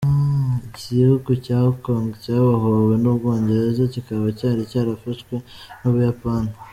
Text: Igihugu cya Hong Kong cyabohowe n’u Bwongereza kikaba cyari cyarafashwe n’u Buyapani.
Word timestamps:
Igihugu 0.87 1.29
cya 1.45 1.57
Hong 1.65 1.77
Kong 1.83 2.05
cyabohowe 2.23 2.93
n’u 3.01 3.13
Bwongereza 3.17 3.83
kikaba 3.93 4.25
cyari 4.39 4.61
cyarafashwe 4.71 5.35
n’u 5.81 5.91
Buyapani. 5.95 6.51